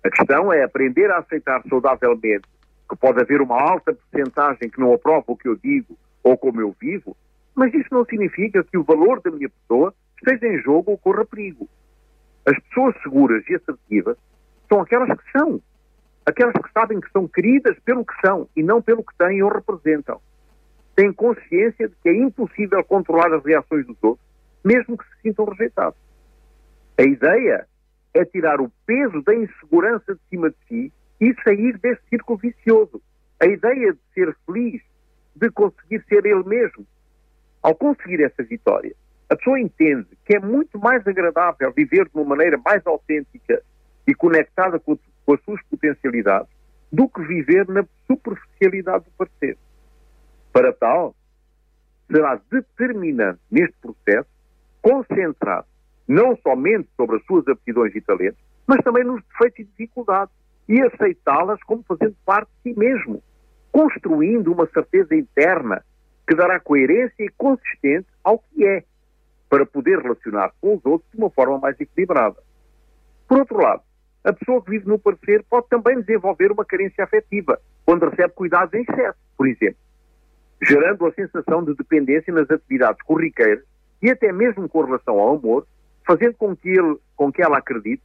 A 0.02 0.08
questão 0.08 0.50
é 0.50 0.62
aprender 0.62 1.10
a 1.10 1.18
aceitar 1.18 1.62
saudavelmente 1.68 2.46
que 2.88 2.96
pode 2.96 3.20
haver 3.20 3.42
uma 3.42 3.60
alta 3.60 3.92
porcentagem 3.92 4.70
que 4.70 4.80
não 4.80 4.94
aprova 4.94 5.24
o 5.26 5.36
que 5.36 5.48
eu 5.48 5.56
digo 5.56 5.94
ou 6.22 6.38
como 6.38 6.62
eu 6.62 6.74
vivo, 6.80 7.14
mas 7.54 7.72
isso 7.74 7.88
não 7.90 8.04
significa 8.06 8.64
que 8.64 8.78
o 8.78 8.84
valor 8.84 9.20
da 9.20 9.30
minha 9.30 9.50
pessoa 9.50 9.94
esteja 10.24 10.52
em 10.52 10.58
jogo 10.62 10.92
ou 10.92 10.98
corra 10.98 11.24
perigo. 11.24 11.68
As 12.46 12.58
pessoas 12.64 12.94
seguras 13.02 13.44
e 13.48 13.54
assertivas 13.54 14.16
são 14.68 14.80
aquelas 14.80 15.08
que 15.18 15.38
são. 15.38 15.60
Aquelas 16.26 16.54
que 16.54 16.72
sabem 16.72 17.00
que 17.00 17.10
são 17.10 17.28
queridas 17.28 17.78
pelo 17.80 18.04
que 18.04 18.14
são 18.24 18.48
e 18.56 18.62
não 18.62 18.80
pelo 18.80 19.04
que 19.04 19.16
têm 19.16 19.42
ou 19.42 19.50
representam. 19.50 20.20
Têm 20.96 21.12
consciência 21.12 21.88
de 21.88 21.94
que 22.02 22.08
é 22.08 22.16
impossível 22.16 22.82
controlar 22.84 23.32
as 23.34 23.44
reações 23.44 23.86
dos 23.86 23.96
outros, 24.02 24.26
mesmo 24.64 24.96
que 24.96 25.04
se 25.04 25.22
sintam 25.22 25.44
rejeitados. 25.44 25.98
A 26.96 27.02
ideia 27.02 27.66
é 28.14 28.24
tirar 28.24 28.60
o 28.60 28.70
peso 28.86 29.20
da 29.22 29.34
insegurança 29.34 30.14
de 30.14 30.20
cima 30.30 30.50
de 30.50 30.56
si 30.68 30.92
e 31.20 31.34
sair 31.42 31.76
desse 31.78 32.00
círculo 32.08 32.38
vicioso. 32.38 33.02
A 33.40 33.46
ideia 33.46 33.92
de 33.92 33.98
ser 34.14 34.34
feliz, 34.46 34.80
de 35.34 35.50
conseguir 35.50 36.02
ser 36.08 36.24
ele 36.24 36.44
mesmo. 36.44 36.86
Ao 37.62 37.74
conseguir 37.74 38.22
essa 38.22 38.42
vitória, 38.42 38.94
a 39.34 39.36
pessoa 39.36 39.60
entende 39.60 40.06
que 40.24 40.36
é 40.36 40.40
muito 40.40 40.78
mais 40.78 41.06
agradável 41.06 41.72
viver 41.72 42.04
de 42.04 42.14
uma 42.14 42.24
maneira 42.24 42.56
mais 42.64 42.86
autêntica 42.86 43.62
e 44.06 44.14
conectada 44.14 44.78
com, 44.78 44.96
com 45.26 45.34
as 45.34 45.42
suas 45.42 45.60
potencialidades 45.64 46.48
do 46.92 47.08
que 47.08 47.20
viver 47.22 47.66
na 47.68 47.84
superficialidade 48.06 49.04
do 49.04 49.10
parecer. 49.18 49.58
Para 50.52 50.72
tal, 50.72 51.16
será 52.10 52.40
determinante 52.50 53.40
neste 53.50 53.74
processo 53.82 54.28
concentrar 54.80 55.64
não 56.06 56.36
somente 56.36 56.88
sobre 56.96 57.16
as 57.16 57.24
suas 57.24 57.48
aptidões 57.48 57.94
e 57.94 58.00
talentos, 58.00 58.38
mas 58.66 58.78
também 58.84 59.02
nos 59.02 59.22
defeitos 59.24 59.60
e 59.60 59.64
dificuldades, 59.64 60.34
e 60.68 60.80
aceitá-las 60.80 61.60
como 61.64 61.82
fazendo 61.82 62.14
parte 62.24 62.50
de 62.62 62.72
si 62.72 62.78
mesmo, 62.78 63.22
construindo 63.72 64.52
uma 64.52 64.66
certeza 64.66 65.14
interna 65.14 65.84
que 66.28 66.34
dará 66.36 66.60
coerência 66.60 67.24
e 67.24 67.30
consistência 67.30 68.06
ao 68.22 68.38
que 68.38 68.64
é, 68.64 68.84
para 69.54 69.64
poder 69.64 70.00
relacionar-se 70.00 70.56
com 70.60 70.74
os 70.74 70.84
outros 70.84 71.08
de 71.12 71.16
uma 71.16 71.30
forma 71.30 71.60
mais 71.60 71.80
equilibrada. 71.80 72.34
Por 73.28 73.38
outro 73.38 73.56
lado, 73.56 73.82
a 74.24 74.32
pessoa 74.32 74.60
que 74.60 74.70
vive 74.72 74.88
no 74.88 74.98
parecer 74.98 75.44
pode 75.48 75.68
também 75.68 76.00
desenvolver 76.00 76.50
uma 76.50 76.64
carência 76.64 77.04
afetiva, 77.04 77.60
quando 77.86 78.08
recebe 78.08 78.34
cuidados 78.34 78.74
em 78.74 78.82
excesso, 78.82 79.16
por 79.36 79.46
exemplo, 79.46 79.78
gerando 80.60 81.06
a 81.06 81.12
sensação 81.12 81.64
de 81.64 81.72
dependência 81.76 82.34
nas 82.34 82.50
atividades 82.50 83.00
corriqueiras 83.02 83.62
e 84.02 84.10
até 84.10 84.32
mesmo 84.32 84.68
com 84.68 84.82
relação 84.82 85.20
ao 85.20 85.36
amor, 85.36 85.68
fazendo 86.04 86.34
com 86.34 86.56
que, 86.56 86.70
ele, 86.70 86.96
com 87.14 87.30
que 87.30 87.40
ela 87.40 87.58
acredite 87.58 88.02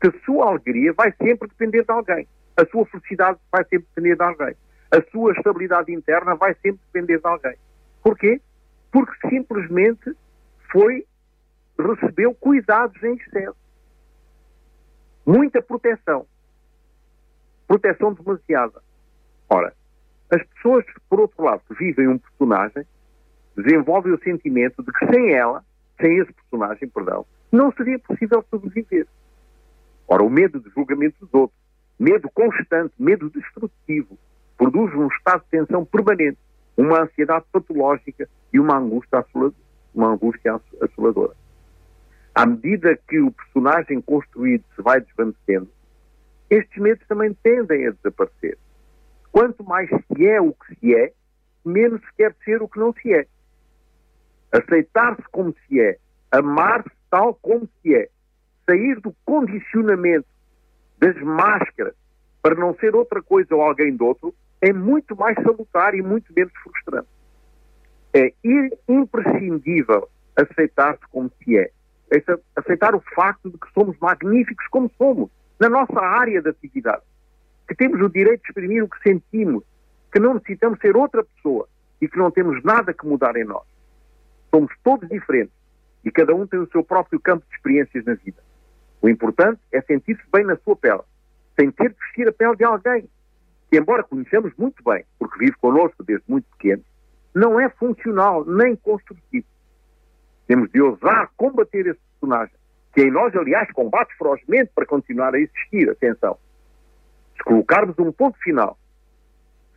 que 0.00 0.08
a 0.08 0.24
sua 0.24 0.48
alegria 0.48 0.92
vai 0.94 1.14
sempre 1.22 1.46
depender 1.46 1.84
de 1.84 1.92
alguém, 1.92 2.26
a 2.56 2.66
sua 2.66 2.84
felicidade 2.86 3.38
vai 3.52 3.62
sempre 3.66 3.86
depender 3.94 4.16
de 4.16 4.24
alguém, 4.24 4.56
a 4.90 5.10
sua 5.12 5.30
estabilidade 5.30 5.94
interna 5.94 6.34
vai 6.34 6.54
sempre 6.54 6.80
depender 6.92 7.20
de 7.20 7.26
alguém. 7.28 7.54
Porquê? 8.02 8.40
Porque 8.90 9.28
simplesmente 9.28 10.16
foi, 10.70 11.06
recebeu 11.78 12.34
cuidados 12.34 13.02
em 13.02 13.14
excesso. 13.14 13.56
Muita 15.26 15.62
proteção. 15.62 16.26
Proteção 17.66 18.14
demasiada. 18.14 18.82
Ora, 19.48 19.74
as 20.30 20.42
pessoas, 20.42 20.84
por 21.08 21.20
outro 21.20 21.42
lado, 21.42 21.62
que 21.68 21.74
vivem 21.74 22.08
um 22.08 22.18
personagem, 22.18 22.84
desenvolvem 23.56 24.12
o 24.12 24.22
sentimento 24.22 24.82
de 24.82 24.92
que 24.92 25.06
sem 25.06 25.32
ela, 25.32 25.64
sem 26.00 26.18
esse 26.18 26.32
personagem, 26.32 26.88
perdão, 26.88 27.26
não 27.50 27.72
seria 27.72 27.98
possível 27.98 28.44
sobreviver. 28.50 29.06
Ora, 30.06 30.22
o 30.22 30.30
medo 30.30 30.60
de 30.60 30.70
julgamento 30.70 31.16
dos 31.20 31.34
outros, 31.34 31.58
medo 31.98 32.30
constante, 32.30 32.94
medo 32.98 33.30
destrutivo, 33.30 34.18
produz 34.56 34.94
um 34.94 35.08
estado 35.08 35.42
de 35.44 35.50
tensão 35.50 35.84
permanente, 35.84 36.38
uma 36.76 37.02
ansiedade 37.02 37.44
patológica 37.52 38.28
e 38.52 38.60
uma 38.60 38.78
angústia, 38.78 39.18
uma 39.94 40.12
angústia 40.12 40.60
assoladora. 40.80 41.34
À 42.34 42.46
medida 42.46 42.98
que 43.08 43.18
o 43.20 43.32
personagem 43.32 44.00
construído 44.00 44.64
se 44.74 44.82
vai 44.82 45.00
desvanecendo, 45.00 45.68
estes 46.50 46.80
medos 46.80 47.06
também 47.06 47.34
tendem 47.42 47.86
a 47.86 47.90
desaparecer. 47.90 48.56
Quanto 49.32 49.62
mais 49.64 49.88
se 49.88 50.26
é 50.26 50.40
o 50.40 50.52
que 50.52 50.74
se 50.76 50.94
é, 50.94 51.12
menos 51.64 52.00
se 52.00 52.12
quer 52.16 52.34
ser 52.44 52.62
o 52.62 52.68
que 52.68 52.78
não 52.78 52.92
se 52.92 53.12
é. 53.12 53.26
Aceitar-se 54.52 55.22
como 55.30 55.54
se 55.66 55.80
é, 55.80 55.98
amar-se 56.30 56.90
tal 57.10 57.34
como 57.34 57.68
se 57.82 57.94
é, 57.94 58.08
sair 58.66 59.00
do 59.00 59.14
condicionamento 59.24 60.26
das 60.98 61.16
máscaras 61.22 61.94
para 62.42 62.54
não 62.54 62.74
ser 62.76 62.94
outra 62.94 63.22
coisa 63.22 63.54
ou 63.54 63.62
alguém 63.62 63.94
de 63.94 64.02
outro, 64.02 64.34
é 64.60 64.72
muito 64.72 65.16
mais 65.16 65.34
salutar 65.42 65.94
e 65.94 66.02
muito 66.02 66.32
menos 66.34 66.52
frustrante. 66.62 67.08
É 68.14 68.32
imprescindível 68.88 70.08
aceitar-se 70.36 71.06
como 71.10 71.30
se 71.42 71.58
é. 71.58 71.70
Aceitar 72.56 72.94
o 72.94 73.02
facto 73.14 73.50
de 73.50 73.58
que 73.58 73.70
somos 73.72 73.96
magníficos 73.98 74.66
como 74.68 74.90
somos, 74.96 75.30
na 75.60 75.68
nossa 75.68 76.00
área 76.00 76.40
de 76.40 76.48
atividade. 76.48 77.02
Que 77.66 77.74
temos 77.74 78.00
o 78.00 78.08
direito 78.08 78.42
de 78.42 78.48
exprimir 78.48 78.82
o 78.82 78.88
que 78.88 79.02
sentimos, 79.02 79.62
que 80.12 80.18
não 80.18 80.34
necessitamos 80.34 80.78
ser 80.80 80.96
outra 80.96 81.22
pessoa 81.22 81.68
e 82.00 82.08
que 82.08 82.16
não 82.16 82.30
temos 82.30 82.62
nada 82.62 82.94
que 82.94 83.06
mudar 83.06 83.36
em 83.36 83.44
nós. 83.44 83.66
Somos 84.50 84.72
todos 84.82 85.08
diferentes 85.08 85.52
e 86.04 86.10
cada 86.10 86.34
um 86.34 86.46
tem 86.46 86.60
o 86.60 86.70
seu 86.70 86.82
próprio 86.82 87.20
campo 87.20 87.44
de 87.48 87.56
experiências 87.56 88.04
na 88.04 88.14
vida. 88.14 88.42
O 89.02 89.08
importante 89.08 89.60
é 89.70 89.82
sentir-se 89.82 90.22
bem 90.32 90.44
na 90.44 90.56
sua 90.56 90.76
pele, 90.76 91.02
sem 91.58 91.70
ter 91.70 91.90
de 91.90 91.96
vestir 92.00 92.28
a 92.28 92.32
pele 92.32 92.56
de 92.56 92.64
alguém, 92.64 93.08
que 93.70 93.78
embora 93.78 94.02
conhecemos 94.02 94.52
muito 94.56 94.82
bem, 94.82 95.04
porque 95.18 95.38
vive 95.38 95.56
connosco 95.58 96.02
desde 96.02 96.24
muito 96.26 96.46
pequeno, 96.56 96.82
não 97.38 97.60
é 97.60 97.68
funcional 97.70 98.44
nem 98.44 98.74
construtivo. 98.74 99.46
Temos 100.46 100.70
de 100.70 100.80
ousar 100.80 101.30
combater 101.36 101.86
esse 101.86 102.00
personagem, 102.12 102.54
que 102.94 103.02
em 103.02 103.10
nós, 103.10 103.34
aliás, 103.36 103.70
combate 103.72 104.12
ferozmente 104.16 104.72
para 104.74 104.86
continuar 104.86 105.34
a 105.34 105.38
existir. 105.38 105.88
Atenção. 105.90 106.36
Se 107.36 107.44
colocarmos 107.44 107.96
um 107.98 108.10
ponto 108.10 108.38
final, 108.40 108.76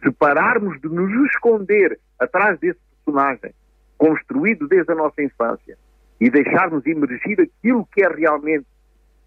se 0.02 0.12
pararmos 0.12 0.80
de 0.82 0.88
nos 0.88 1.12
esconder 1.32 2.00
atrás 2.20 2.60
desse 2.60 2.80
personagem, 3.06 3.54
construído 3.98 4.68
desde 4.68 4.92
a 4.92 4.96
nossa 4.96 5.22
infância, 5.22 5.78
e 6.20 6.30
deixarmos 6.30 6.86
emergir 6.86 7.42
aquilo 7.42 7.86
que 7.94 8.04
é 8.04 8.08
realmente 8.08 8.66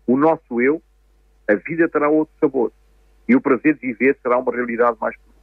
o 0.06 0.16
nosso 0.16 0.60
eu, 0.60 0.82
a 1.48 1.54
vida 1.54 1.88
terá 1.88 2.08
outro 2.08 2.34
sabor. 2.40 2.72
E 3.28 3.36
o 3.36 3.40
prazer 3.40 3.74
de 3.74 3.80
viver 3.80 4.16
será 4.22 4.38
uma 4.38 4.52
realidade 4.52 4.96
mais 5.00 5.16
positiva. 5.16 5.33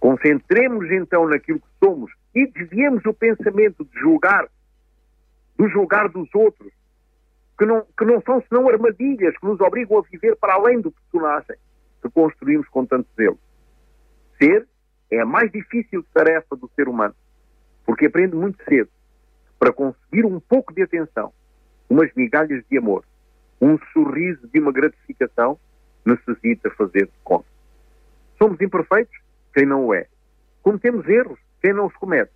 Concentremos 0.00 0.90
então 0.90 1.28
naquilo 1.28 1.60
que 1.60 1.68
somos 1.84 2.10
e 2.34 2.46
desviemos 2.46 3.04
o 3.04 3.12
pensamento 3.12 3.84
de 3.84 4.00
julgar, 4.00 4.48
do 5.58 5.68
julgar 5.68 6.08
dos 6.08 6.28
outros, 6.34 6.72
que 7.58 7.66
não, 7.66 7.86
que 7.96 8.04
não 8.06 8.22
são 8.22 8.42
senão 8.48 8.66
armadilhas 8.66 9.36
que 9.36 9.46
nos 9.46 9.60
obrigam 9.60 9.98
a 9.98 10.02
viver 10.02 10.34
para 10.36 10.54
além 10.54 10.80
do 10.80 10.90
personagem 10.90 11.56
que 12.00 12.08
construímos 12.08 12.66
com 12.68 12.86
tanto 12.86 13.06
zelo. 13.14 13.38
Ser 14.40 14.66
é 15.10 15.20
a 15.20 15.26
mais 15.26 15.52
difícil 15.52 16.02
tarefa 16.14 16.56
do 16.56 16.70
ser 16.74 16.88
humano, 16.88 17.14
porque 17.84 18.06
aprende 18.06 18.34
muito 18.34 18.64
cedo. 18.64 18.88
Para 19.58 19.70
conseguir 19.70 20.24
um 20.24 20.40
pouco 20.40 20.72
de 20.72 20.82
atenção, 20.82 21.30
umas 21.90 22.10
migalhas 22.14 22.64
de 22.70 22.78
amor, 22.78 23.04
um 23.60 23.78
sorriso 23.92 24.48
de 24.48 24.58
uma 24.58 24.72
gratificação, 24.72 25.58
necessita 26.06 26.70
fazer 26.70 27.04
de 27.04 27.12
conta. 27.22 27.44
Somos 28.38 28.58
imperfeitos? 28.62 29.19
Quem 29.54 29.66
não 29.66 29.86
o 29.86 29.94
é? 29.94 30.06
Cometemos 30.62 31.08
erros? 31.08 31.38
Quem 31.60 31.72
não 31.72 31.86
os 31.86 31.96
comete? 31.96 32.30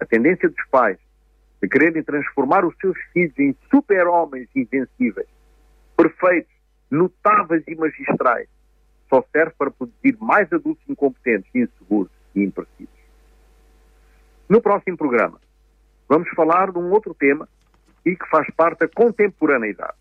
A 0.00 0.04
tendência 0.04 0.48
dos 0.48 0.66
pais 0.70 0.98
de 1.62 1.68
quererem 1.68 2.02
transformar 2.02 2.64
os 2.64 2.74
seus 2.80 2.98
filhos 3.12 3.38
em 3.38 3.56
super-homens 3.70 4.48
invencíveis, 4.54 5.28
perfeitos, 5.96 6.52
notáveis 6.90 7.62
e 7.68 7.76
magistrais, 7.76 8.48
só 9.08 9.24
serve 9.30 9.54
para 9.56 9.70
produzir 9.70 10.16
mais 10.20 10.52
adultos 10.52 10.82
incompetentes, 10.88 11.50
inseguros 11.54 12.10
e 12.34 12.42
imprecisos. 12.42 13.02
No 14.48 14.60
próximo 14.60 14.96
programa, 14.96 15.40
vamos 16.08 16.28
falar 16.30 16.72
de 16.72 16.78
um 16.78 16.90
outro 16.90 17.14
tema 17.14 17.48
e 18.04 18.16
que 18.16 18.28
faz 18.28 18.48
parte 18.56 18.80
da 18.80 18.88
contemporaneidade. 18.88 19.96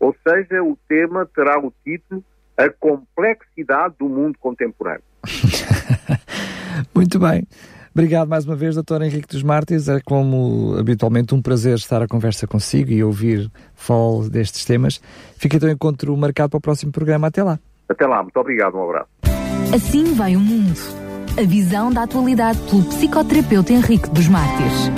Ou 0.00 0.16
seja, 0.26 0.62
o 0.62 0.76
tema 0.88 1.26
terá 1.26 1.58
o 1.58 1.72
título 1.84 2.24
A 2.56 2.68
Complexidade 2.70 3.96
do 3.98 4.08
Mundo 4.08 4.38
Contemporâneo. 4.38 5.04
Muito 6.94 7.18
bem. 7.18 7.46
Obrigado 7.94 8.28
mais 8.28 8.44
uma 8.44 8.56
vez, 8.56 8.74
Dr. 8.74 9.02
Henrique 9.02 9.28
dos 9.28 9.42
Mártires. 9.44 9.88
É 9.88 10.00
como 10.00 10.74
habitualmente 10.76 11.32
um 11.32 11.40
prazer 11.40 11.76
estar 11.76 12.02
a 12.02 12.08
conversa 12.08 12.44
consigo 12.44 12.90
e 12.90 13.04
ouvir 13.04 13.48
falar 13.74 14.28
destes 14.28 14.64
temas. 14.64 15.00
Fica 15.36 15.56
então 15.56 15.70
encontro 15.70 16.16
marcado 16.16 16.50
para 16.50 16.58
o 16.58 16.60
próximo 16.60 16.90
programa. 16.90 17.28
Até 17.28 17.44
lá. 17.44 17.58
Até 17.88 18.04
lá, 18.06 18.20
muito 18.22 18.36
obrigado, 18.36 18.76
um 18.76 18.82
abraço. 18.82 19.08
Assim 19.72 20.14
vai 20.14 20.34
o 20.34 20.40
mundo. 20.40 20.74
A 21.38 21.42
visão 21.42 21.92
da 21.92 22.02
atualidade 22.02 22.58
pelo 22.68 22.84
psicoterapeuta 22.84 23.72
Henrique 23.72 24.10
dos 24.10 24.26
Mártires. 24.26 24.90